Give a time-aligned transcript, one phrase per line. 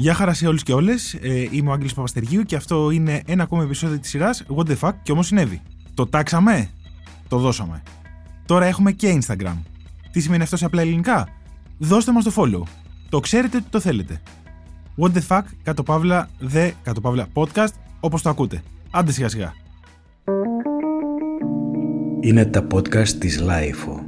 [0.00, 3.42] Γεια χαρά σε όλους και όλες, ε, είμαι ο Άγγελος Παπαστεργίου και αυτό είναι ένα
[3.42, 5.62] ακόμα επεισόδιο της σειράς What the fuck και όμως συνέβη.
[5.94, 6.70] Το τάξαμε,
[7.28, 7.82] το δώσαμε.
[8.46, 9.56] Τώρα έχουμε και Instagram.
[10.10, 11.28] Τι σημαίνει αυτό σε απλά ελληνικά;
[11.78, 12.62] Δώστε μας το follow.
[13.08, 14.20] Το ξέρετε ότι το θέλετε.
[14.96, 18.62] What the fuck, κάτω παύλα, the, κάτω παύλα, podcast, όπως το ακούτε.
[18.90, 19.54] Άντε σιγά σιγά.
[22.20, 23.99] Είναι τα podcast της Lifeo.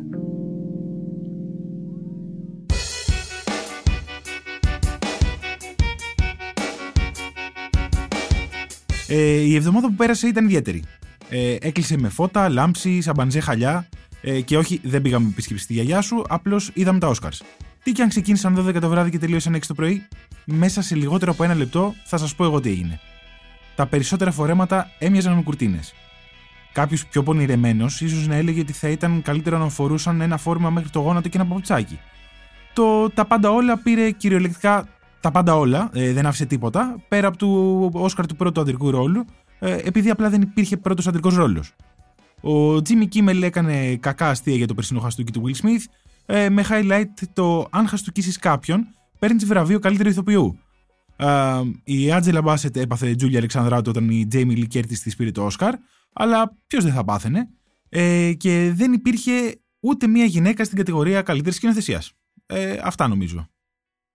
[9.15, 10.83] Ε, η εβδομάδα που πέρασε ήταν ιδιαίτερη.
[11.29, 13.89] Ε, έκλεισε με φώτα, λάμψη, σαμπανζέ χαλιά.
[14.23, 17.43] Ε, και όχι, δεν πήγαμε επίσκεψη στη γιαγιά σου, απλώς είδαμε τα Όσκαρς.
[17.83, 20.07] Τι και αν ξεκίνησαν 12 το βράδυ και τελείωσαν 6 το πρωί,
[20.45, 23.01] μέσα σε λιγότερο από ένα λεπτό θα σας πω εγώ τι έγινε.
[23.75, 25.95] Τα περισσότερα φορέματα έμοιαζαν με κουρτίνες.
[26.73, 30.91] Κάποιος πιο πονηρεμένος ίσως να έλεγε ότι θα ήταν καλύτερο να φορούσαν ένα φόρμα μέχρι
[30.91, 31.99] το γόνατο και ένα παπουτσάκι.
[32.73, 34.89] Το τα πάντα όλα πήρε κυριολεκτικά
[35.23, 39.25] τα πάντα όλα, ε, δεν άφησε τίποτα, πέρα από το Όσκαρ του πρώτου αντρικού ρόλου,
[39.59, 41.75] ε, επειδή απλά δεν υπήρχε πρώτος αντρικός ρόλος.
[42.41, 45.85] Ο Τζίμι Κίμελ έκανε κακά αστεία για το περσινό χαστούκι του Will Smith,
[46.27, 48.87] ε, με highlight το αν χαστουκίσεις κάποιον,
[49.19, 50.59] παίρνεις βραβείο καλύτερου ηθοποιού.
[51.17, 51.27] Ε,
[51.85, 55.75] η Άντζελα Μπάσετ έπαθε Τζούλια Αλεξανδράτου όταν η Τζέιμι Λι Κέρτις της πήρε το Όσκαρ,
[56.13, 57.49] αλλά ποιος δεν θα πάθαινε.
[57.89, 59.33] Ε, και δεν υπήρχε
[59.81, 62.13] ούτε μία γυναίκα στην κατηγορία καλύτερης σκηνοθεσίας.
[62.47, 63.49] Ε, αυτά νομίζω.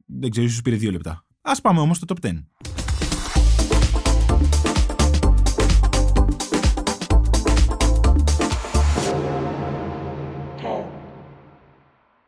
[0.10, 1.26] Δεν ξέρω, ίσως πήρε δύο λεπτά.
[1.42, 2.32] Α πάμε όμως στο top 10.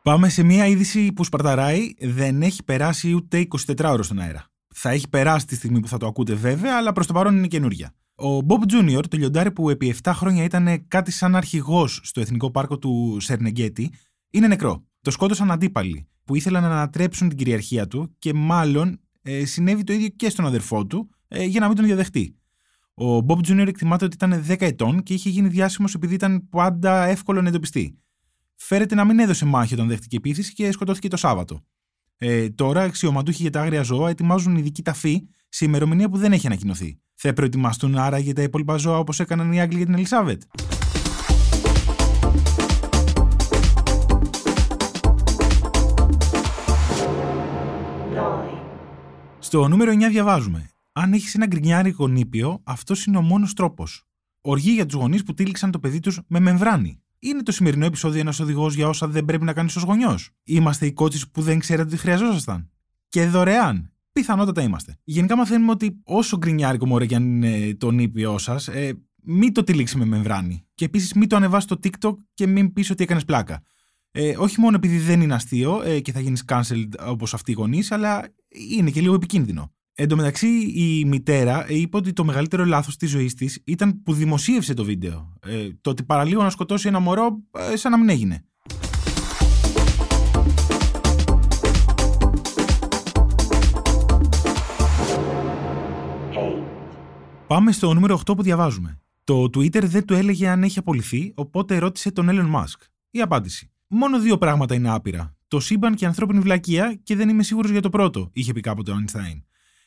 [0.02, 4.45] Πάμε σε μια είδηση που σπαρταράει, δεν έχει περάσει ούτε 24 ώρες στον αέρα.
[4.75, 7.47] Θα έχει περάσει τη στιγμή που θα το ακούτε βέβαια, αλλά προς το παρόν είναι
[7.47, 7.95] καινούρια.
[8.16, 12.52] Ο Bob Jr., το λιοντάρι που επί 7 χρόνια ήταν κάτι σαν αρχηγός στο Εθνικό
[12.52, 13.94] Πάρκο του Σερνεγκέτη,
[14.30, 14.89] είναι νεκρό.
[15.02, 19.94] Το σκότωσαν αντίπαλοι που ήθελαν να ανατρέψουν την κυριαρχία του και μάλλον ε, συνέβη το
[19.94, 22.40] ίδιο και στον αδερφό του ε, για να μην τον διαδεχτεί.
[22.94, 23.68] Ο Bob Jr.
[23.68, 28.00] εκτιμάται ότι ήταν 10 ετών και είχε γίνει διάσημος επειδή ήταν πάντα εύκολο να εντοπιστεί.
[28.56, 31.59] Φέρεται να μην έδωσε μάχη όταν δέχτηκε επίθεση και σκοτώθηκε το Σάββατο.
[32.18, 36.47] Ε, τώρα, αξιωματούχοι για τα άγρια ζώα ετοιμάζουν ειδική ταφή σε ημερομηνία που δεν έχει
[36.47, 37.00] ανακοινωθεί.
[37.16, 40.41] Θα προετοιμαστούν άρα για τα υπόλοιπα ζώα όπως έκαναν οι Άγγλοι για την Ελισάβετ.
[49.50, 50.70] Στο νούμερο 9 διαβάζουμε.
[50.92, 54.04] Αν έχεις ένα γκρινιάρικο νήπιο, αυτός είναι ο μόνος τρόπος.
[54.42, 57.02] Οργή για τους γονείς που τύλιξαν το παιδί τους με μεμβράνη.
[57.20, 60.30] Είναι το σημερινό επεισόδιο ένα οδηγός για όσα δεν πρέπει να κάνεις ως γονιός.
[60.44, 62.70] Είμαστε οι κότσει που δεν ξέρατε ότι χρειαζόσασταν.
[63.10, 63.92] Και δωρεάν.
[64.12, 64.98] Πιθανότατα είμαστε.
[65.04, 68.94] Γενικά μαθαίνουμε ότι όσο γκρινιάρικο μωρέ και αν είναι το νήπιό σας, ε,
[69.24, 70.66] μην το τυλίξεις με μεμβράνη.
[70.74, 73.62] Και επίσης μην το ανεβάσει στο TikTok και μην πεις ότι έκανες πλάκα.
[74.12, 77.53] Ε, όχι μόνο επειδή δεν είναι αστείο ε, και θα γίνεις cancelled όπως αυτοί οι
[77.53, 78.28] γονείς, αλλά
[78.78, 79.74] είναι και λίγο επικίνδυνο.
[79.94, 84.14] Εν τω μεταξύ, η μητέρα είπε ότι το μεγαλύτερο λάθος της ζωής της ήταν που
[84.14, 85.34] δημοσίευσε το βίντεο.
[85.46, 88.44] Ε, το ότι παραλίγο να σκοτώσει ένα μωρό, ε, σαν να μην έγινε.
[97.48, 99.00] Πάμε στο νούμερο 8 που διαβάζουμε.
[99.24, 102.88] Το Twitter δεν του έλεγε αν έχει απολυθεί, οπότε ρώτησε τον Elon Musk.
[103.12, 103.72] Η απάντηση.
[103.91, 105.38] Μόνο δύο πράγματα είναι άπειρα.
[105.47, 108.61] Το σύμπαν και η ανθρώπινη βλακεία και δεν είμαι σίγουρος για το πρώτο, είχε πει
[108.61, 109.41] κάποτε ο Einstein.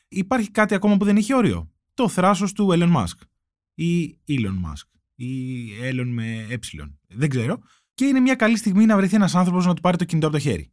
[0.07, 3.17] Υπάρχει κάτι ακόμα που δεν έχει όριο; Το θράσος του Elon Musk.
[3.73, 4.99] Ή Elon Musk.
[5.15, 6.57] Ή Elon με ε.
[7.07, 7.59] Δεν ξέρω.
[7.93, 10.35] Και είναι μια καλή στιγμή να βρεθεί ένας άνθρωπος να του πάρει το κινητό από
[10.35, 10.71] το χέρι.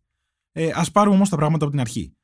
[0.52, 2.14] Ε, Α πάρουμε όμως τα πράγματα από την αρχή.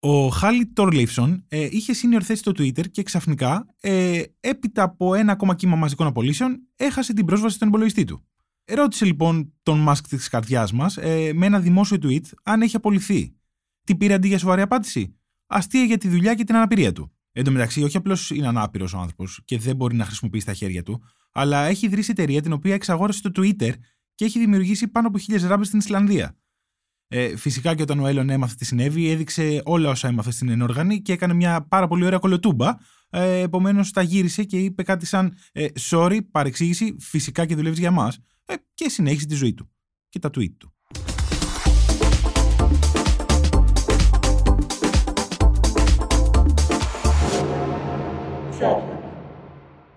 [0.00, 5.32] Ο Χάλι Τόρλιφσον ε, είχε senior θέση στο Twitter και ξαφνικά, ε, έπειτα από ένα
[5.32, 8.29] ακόμα κύμα μαζικών απολύσεων, έχασε την πρόσβαση στον υπολογιστή του.
[8.74, 13.34] Ρώτησε λοιπόν τον Μάσκ της καρδιάς μας ε, με ένα δημόσιο tweet αν έχει απολυθεί.
[13.84, 15.16] Τι πήρε αντί για σοβαρή απάντηση;
[15.46, 17.12] Αστεία για τη δουλειά και την αναπηρία του.
[17.32, 20.52] Εν τω μεταξύ, όχι απλώς είναι ανάπηρος ο άνθρωπος και δεν μπορεί να χρησιμοποιήσει τα
[20.52, 23.72] χέρια του, αλλά έχει ιδρύσει εταιρεία την οποία εξαγόρασε το Twitter
[24.14, 26.36] και έχει δημιουργήσει πάνω από χίλιες ράμπες στην Ισλανδία.
[27.08, 31.02] Ε, φυσικά και όταν ο Έλλον έμαθε τι συνέβη, έδειξε όλα όσα έμαθε στην ενόργανη
[31.02, 32.74] και έκανε μια πάρα πολύ ωραία κολοτούμπα.
[33.10, 37.90] Ε, Επομένως, τα γύρισε και είπε κάτι σαν ε, Sorry, παρεξήγηση, φυσικά και δουλεύεις για
[37.90, 38.18] μας.
[38.50, 39.70] Ε, και συνέχισε τη ζωή του
[40.08, 40.74] και τα tweet του.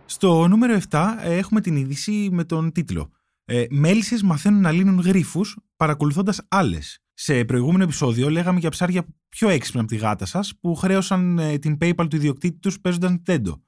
[0.06, 3.12] Στο νούμερο 7 ε, έχουμε την είδηση με τον τίτλο
[3.46, 6.98] ε, «Μέλισσες μαθαίνουν να λύνουν γρίφους παρακολουθώντας άλλες».
[7.14, 11.58] Σε προηγούμενο επεισόδιο λέγαμε για ψάρια πιο έξυπνα από τη γάτα σας που χρέωσαν ε,
[11.58, 13.62] την PayPal του ιδιοκτήτη τους παίζοντας Nintendo.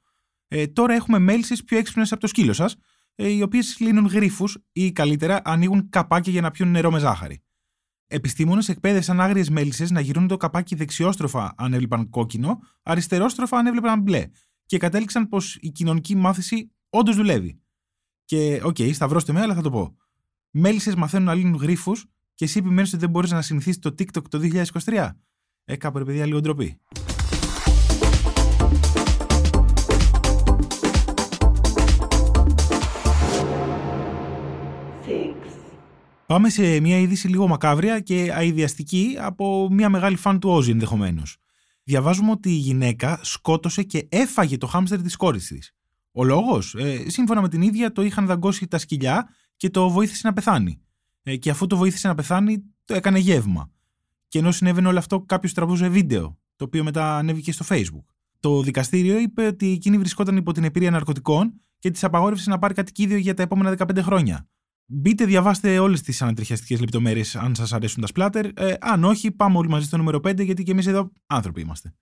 [0.47, 2.79] Ε, τώρα έχουμε μέλισσες πιο έξυπνες από το σκύλο σας ε,
[3.15, 7.43] οι οποίες λύνουν γρίφους ή καλύτερα ανοίγουν καπάκια για να πιούν νερό με ζάχαρη.
[8.07, 14.01] Επιστήμονες εκπαίδευσαν άγριες μέλισσες να γυρνούν το καπάκι δεξιόστροφα αν έβλεπαν κόκκινο, αριστερόστροφα αν έβλεπαν
[14.01, 14.27] μπλε.
[14.65, 17.59] Και κατέληξαν πως η κοινωνική μάθηση όντως δουλεύει.
[18.25, 19.95] Και, OK, okay, σταυρώστε με, αλλά θα το πω.
[20.49, 21.91] Μέλισσες μαθαίνουν να λύνουν γρίφους
[22.33, 24.39] και εσύ επιμένεις ότι δεν μπορείς να συνηθίσεις το TikTok το
[24.83, 25.09] 2023.
[25.65, 26.79] Ε, κάπου ρε παιδιά, λίγο ντροπή.
[36.27, 41.37] Πάμε σε μια είδηση λίγο μακάβρια και αειδιαστική από μια μεγάλη φαν του Όζη ενδεχομένως.
[41.83, 45.75] Διαβάζουμε ότι η γυναίκα σκότωσε και έφαγε το χάμστερ της κόρης της.
[46.11, 50.27] Ο λόγος, ε, σύμφωνα με την ίδια, το είχαν δαγκώσει τα σκυλιά και το βοήθησε
[50.27, 50.81] να πεθάνει.
[51.23, 53.71] Ε, και αφού το βοήθησε να πεθάνει, το έκανε γεύμα.
[54.27, 58.05] Και ενώ συνέβαινε όλο αυτό, κάποιος τραβούσε βίντεο, το οποίο μετά ανέβηκε στο Facebook.
[58.39, 62.73] Το δικαστήριο είπε ότι εκείνη βρισκόταν υπό την επίρρεια ναρκωτικών και της απαγόρευσε να πάρει
[62.73, 64.47] κατοικίδιο για τα επόμενα 15 χρόνια.
[64.87, 68.45] Μπείτε, διαβάστε όλες τις ανατριχιαστικές λεπτομέρειες αν σας αρέσουν τα σπλάτερ.
[68.45, 71.93] Ε, αν όχι, πάμε όλοι μαζί στο νούμερο 5, γιατί και εμείς εδώ άνθρωποι είμαστε.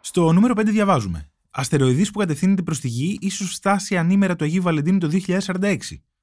[0.00, 1.30] Στο νούμερο 5 διαβάζουμε.
[1.50, 5.76] Αστεροειδή που κατευθύνεται προς τη γη, ίσως φτάσει ανήμερα το Αγίου Βαλεντίνου το 2046.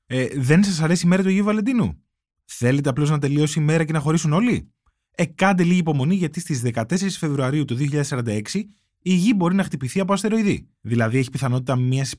[0.05, 2.03] Ε, δεν σας αρέσει η μέρα του Αγίου Βαλεντίνου;
[2.45, 4.71] Θέλετε απλώς να τελειώσει η μέρα και να χωρίσουν όλοι;
[5.15, 7.77] Ε, κάντε λίγη υπομονή γιατί στις 14 Φεβρουαρίου του
[8.09, 8.41] 2046
[9.01, 10.67] η γη μπορεί να χτυπηθεί από αστεροειδή.
[10.81, 12.17] Δηλαδή έχει πιθανότητα μία στις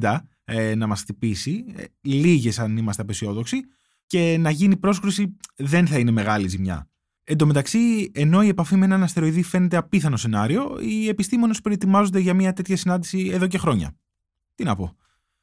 [0.00, 3.60] 560 ε, να μας χτυπήσει, ε, λίγες αν είμαστε απεσιόδοξοι,
[4.06, 6.88] και να γίνει πρόσκρουση δεν θα είναι μεγάλη ζημιά.
[7.24, 12.18] Εν τω μεταξύ, ενώ η επαφή με έναν αστεροειδή φαίνεται απίθανο σενάριο, οι επιστήμονες προετοιμάζονται
[12.18, 13.96] για μια τέτοια συνάντηση εδώ και χρόνια.
[14.54, 14.96] Τι να πω.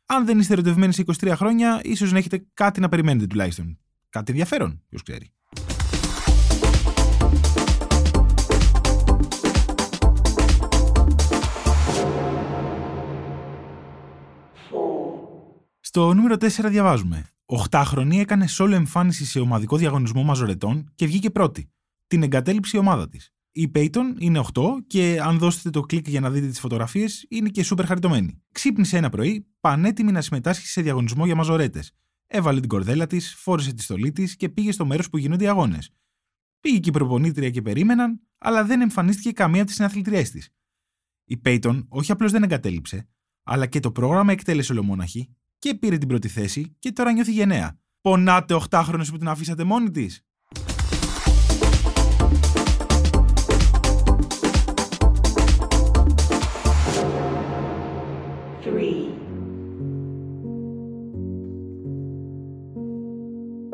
[0.05, 3.79] Αν δεν είστε ερωτευμένοι σε 23 χρόνια, ίσως να έχετε κάτι να περιμένετε τουλάχιστον.
[4.09, 5.34] Κάτι ενδιαφέρον, ποιος ξέρει.
[15.95, 17.29] Στο νούμερο 4 διαβάζουμε.
[17.45, 21.71] Οχτάχρονη έκανε σόλο εμφάνιση σε ομαδικό διαγωνισμό μαζορετών και βγήκε πρώτη.
[22.07, 23.33] Την εγκατέλειψε η ομάδα της.
[23.51, 27.49] Η Peyton είναι 8 και αν δώσετε το κλικ για να δείτε τις φωτογραφίες, είναι
[27.49, 28.41] και σούπερ χαριτωμένη.
[28.51, 31.91] Ξύπνησε ένα πρωί, πανέτοιμη να συμμετάσχει σε διαγωνισμό για μαζορέτες.
[32.27, 35.47] Έβαλε την κορδέλα της, φόρεσε τη στολή της και πήγε στο μέρος που γίνονται οι
[35.47, 35.93] αγώνες.
[36.59, 40.49] Πήγε και η προπονήτρια και περίμεναν, αλλά δεν εμφανίστηκε καμία από τις συναθλητριές της.
[41.25, 43.07] Η Peyton όχι απλώς δεν εγκατέλειψε,
[43.43, 47.79] αλλά και το πρόγραμμα εκτέλεσε ολομόναχη και πήρε την πρώτη θέση και τώρα νιώθει γενναία.
[48.01, 50.25] Πονάτε οχτάχρονες που την αφήσατε μόνη της.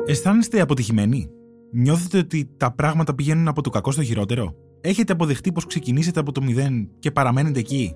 [0.06, 1.30] Αισθάνεστε αποτυχημένοι;
[1.72, 6.32] Νιώθετε ότι τα πράγματα πηγαίνουν από το κακό στο χειρότερο; Έχετε αποδεχτεί πως ξεκινήσετε από
[6.32, 7.94] το μηδέν και παραμένετε εκεί;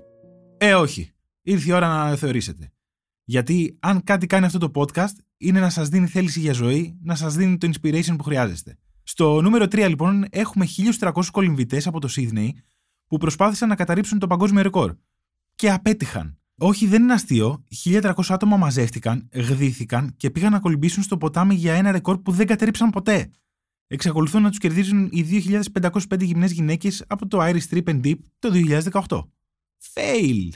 [0.59, 1.11] Ε, όχι.
[1.43, 2.71] Ήρθε η ώρα να αναθεωρήσετε.
[3.29, 7.15] Γιατί αν κάτι κάνει αυτό το podcast είναι να σας δίνει θέληση για ζωή, να
[7.15, 8.79] σας δίνει το inspiration που χρειάζεστε.
[9.03, 10.67] Στο νούμερο 3 λοιπόν έχουμε
[11.01, 12.49] 1300 κολυμβητές από το Sydney
[13.07, 14.95] που προσπάθησαν να καταρρύψουν το παγκόσμιο ρεκόρ.
[15.55, 16.39] Και απέτυχαν.
[16.59, 17.65] Όχι, δεν είναι αστείο.
[17.85, 22.47] 1300 άτομα μαζεύτηκαν, γδύθηκαν και πήγαν να κολυμπήσουν στο ποτάμι για ένα ρεκόρ που δεν
[22.47, 23.31] καταρρύψαν ποτέ.
[23.87, 25.23] Εξακολουθούν να τους κερδίζουν οι
[25.83, 28.51] 2505 γυμνές γυναίκες από το Irish Trip and Deep το
[29.09, 29.23] 2018.
[29.95, 30.51] Fail!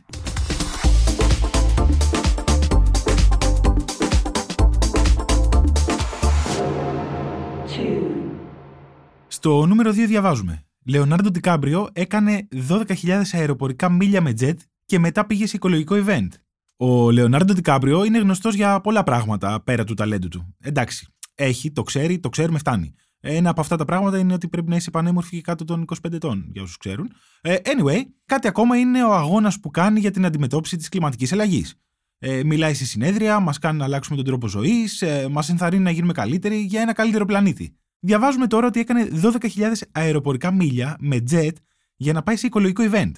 [9.42, 10.64] Στο νούμερο 2 διαβάζουμε.
[10.86, 14.54] Λεωνάρντο Ντικάμπριο έκανε 12.000 αεροπορικά μίλια με jet
[14.84, 16.28] και μετά πήγε σε οικολογικό event.
[16.76, 20.54] Ο Λεωνάρντο Ντικάμπριο είναι γνωστός για πολλά πράγματα πέρα του ταλέντου του.
[20.60, 22.94] Εντάξει, έχει, το ξέρει, το ξέρουμε, φτάνει.
[23.20, 26.12] Ένα από αυτά τα πράγματα είναι ότι πρέπει να είσαι πανέμορφη και κάτω των 25
[26.12, 27.12] ετών, για όσους ξέρουν.
[27.40, 31.74] Ε, anyway, κάτι ακόμα είναι ο αγώνας που κάνει για την αντιμετώπιση της κλιματικής αλλαγής.
[32.18, 35.90] Ε, μιλάει σε συνέδρια, μας κάνει να αλλάξουμε τον τρόπο ζωής, ε, μας ενθαρρύνει να
[35.90, 37.74] γίνουμε καλύτεροι για ένα καλύτερο πλανήτη.
[38.00, 41.52] Διαβάζουμε τώρα ότι έκανε 12.000 αεροπορικά μίλια με jet
[41.96, 43.12] για να πάει σε οικολογικό event.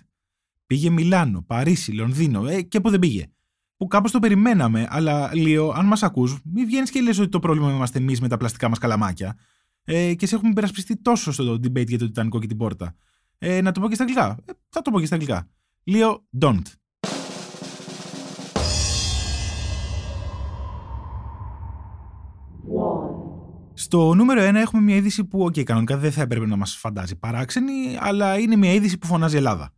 [0.67, 3.27] Πήγε Μιλάνο, Παρίσι, Λονδίνο ε, και που δεν πήγε.
[3.77, 7.39] Που κάπως το περιμέναμε, αλλά Λίο, αν μας ακούς, μην βγαίνεις και λες ότι το
[7.39, 9.37] πρόβλημα είμαστε εμείς με τα πλαστικά μας καλαμάκια.
[9.85, 12.95] Ε, και σε έχουμε υπερασπιστεί τόσο στο debate για το Τιτανικό και την πόρτα.
[13.39, 14.37] Ε, να το πω και στα αγγλικά.
[14.45, 15.51] Ε, θα το πω και στα αγγλικά.
[15.83, 16.63] Λίο, don't.
[23.93, 27.17] Στο νούμερο 1 έχουμε μια είδηση που, OK, κανονικά δεν θα έπρεπε να μας φαντάζει
[27.17, 29.73] παράξενη, αλλά είναι μια είδηση που φωνάζει Ελλάδα.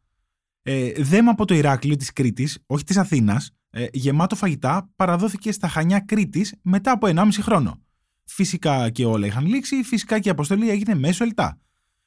[0.63, 5.69] Ε, δέμα από το Ηράκλειο της Κρήτης, όχι της Αθήνας, ε, γεμάτο φαγητά, παραδόθηκε στα
[5.69, 7.83] Χανιά Κρήτης μετά από 1,5 χρόνο.
[8.25, 11.61] Φυσικά και όλα είχαν λήξει, φυσικά και η αποστολή έγινε μέσω ελτά.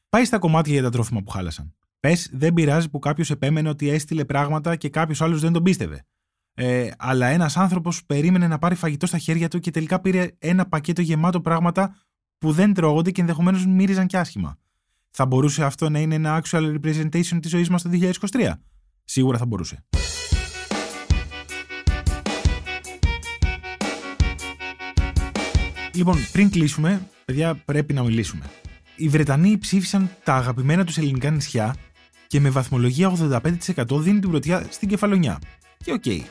[0.10, 1.76] Πάει στα κομμάτια για τα τρόφιμα που χάλασαν.
[2.00, 6.06] Πες, δεν πειράζει που κάποιος επέμενε ότι έστειλε πράγματα και κάποιος άλλος δεν τον πίστευε.
[6.60, 10.66] Ε, αλλά ένας άνθρωπος περίμενε να πάρει φαγητό στα χέρια του και τελικά πήρε ένα
[10.66, 11.96] πακέτο γεμάτο πράγματα
[12.38, 14.58] που δεν τρώγονται και ενδεχομένως μύριζαν και άσχημα.
[15.10, 17.90] Θα μπορούσε αυτό να είναι ένα actual representation της ζωής μας το
[18.32, 18.52] 2023.
[19.04, 19.86] Σίγουρα θα μπορούσε.
[25.94, 28.46] Λοιπόν, πριν κλείσουμε, παιδιά, πρέπει να μιλήσουμε.
[28.96, 31.76] Οι Βρετανοί ψήφισαν τα αγαπημένα τους ελληνικά νησιά
[32.28, 33.14] και με βαθμολογία
[33.76, 35.39] 85% δίνει την πρωτιά στην Κεφαλονιά.
[35.84, 36.04] Και οκ.
[36.06, 36.22] Okay.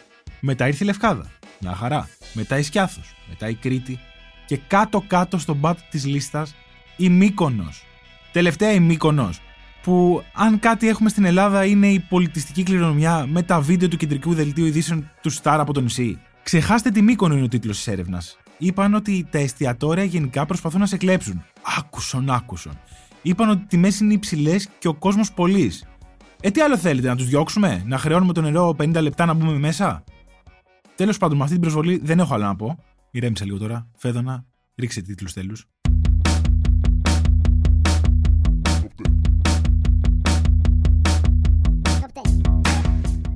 [0.40, 1.31] Μετά ήρθε η Λευκάδα.
[1.61, 2.09] Μια χαρά.
[2.33, 3.00] Μετά η Σκιάθος.
[3.28, 3.99] Μετά η Κρήτη.
[4.47, 6.55] Και κάτω-κάτω στον πάτο της λίστας
[6.97, 7.85] η Μύκονος.
[8.33, 9.40] Τελευταία η Μύκονος.
[9.83, 14.35] Που αν κάτι έχουμε στην Ελλάδα είναι η πολιτιστική κληρονομιά με τα βίντεο του κεντρικού
[14.35, 16.19] δελτίου ειδήσεων του Σταρ από το νησί.
[16.43, 20.87] Ξεχάστε τη Μύκονο είναι ο τίτλος της έρευνας είπαν ότι τα εστιατόρια γενικά προσπαθούν να
[20.87, 21.45] σε κλέψουν.
[21.78, 22.78] Άκουσον, άκουσον.
[23.23, 25.73] Είπαν ότι οι τιμές είναι υψηλές και ο κόσμος πολύ.
[26.40, 29.59] Ε, τι άλλο θέλετε, να τους διώξουμε, να χρεώνουμε το νερό 50 λεπτά να μπούμε
[29.59, 30.05] μέσα;
[30.96, 32.78] Τέλος πάντων, με αυτή την προσβολή δεν έχω άλλο να πω.
[33.10, 33.88] Ηρέμησα λίγο τώρα.
[33.96, 35.66] Φέδωνα, ρίξε τίτλους τέλους.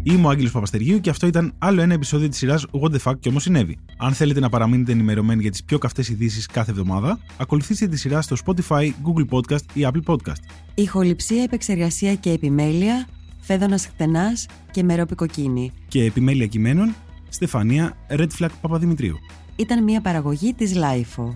[0.03, 3.19] Είμαι ο Άγγελος Παπαστεργίου και αυτό ήταν άλλο ένα επεισόδιο της σειράς What the fuck
[3.21, 3.79] και όμως συνέβη.
[3.99, 8.23] Αν θέλετε να παραμείνετε ενημερωμένοι για τις πιο καυτές ειδήσεις κάθε εβδομάδα, ακολουθήστε τη σειρά
[8.23, 10.41] στο Spotify, Google Podcast ή Apple Podcast.
[10.75, 13.09] Ηχοληψία, επεξεργασία και επιμέλεια,
[13.41, 15.73] φέδονα χτενάς και μερόπικο κοκκίνη.
[15.89, 16.95] Και επιμέλεια κειμένων,
[17.31, 19.19] Στεφανία Red Flag Παπαδημητρίου.
[19.57, 21.33] Ήταν μια παραγωγή της LIFO.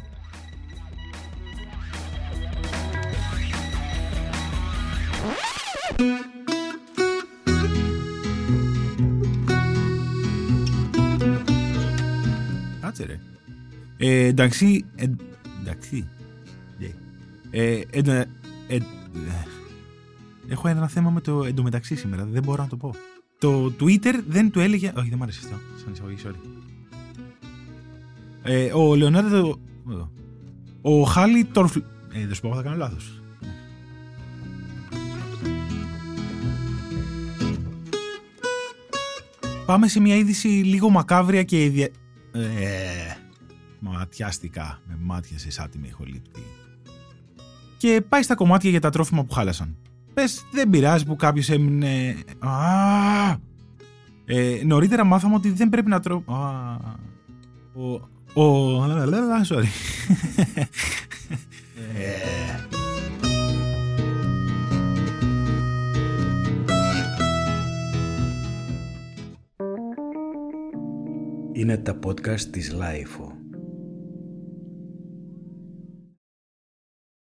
[14.07, 14.85] Ε, εντάξει.
[14.97, 15.05] Ε,
[15.61, 16.09] εντάξει.
[17.51, 18.03] Ε, ε,
[18.69, 18.79] ε,
[20.49, 22.25] έχω ένα θέμα με το εντωμεταξύ σήμερα.
[22.25, 22.95] Δεν μπορώ να το πω.
[23.45, 24.93] Το Twitter δεν του έλεγε.
[24.97, 25.57] Όχι, δεν μου άρεσε αυτό.
[25.77, 26.49] Σαν εισαγωγή, sorry.
[28.43, 29.61] Ε, ο Λεωνάρδο.
[30.81, 31.79] Ο Χάλι Τόρφλ.
[32.13, 33.23] Ε, δεν σου πω, θα κάνω λάθος.
[39.67, 41.89] Πάμε σε μια είδηση λίγο μακάβρια και ιδια...
[42.33, 42.41] Ε,
[43.79, 46.43] ματιάστηκα με μάτια σε σάτιμη ηχολήπτη.
[47.77, 49.77] Και πάει στα κομμάτια για τα τρόφιμα που χάλασαν.
[50.15, 52.15] Πες δεν πειράζει που κάποιος έμεινε...
[52.39, 53.37] Α!
[54.25, 56.23] Ε, νωρίτερα μάθαμε ότι δεν πρέπει να τρώω...
[57.75, 58.43] Ο...
[58.43, 58.85] Ο...
[59.49, 59.65] Sorry.
[71.53, 73.34] Είναι τα podcast της Lifeo.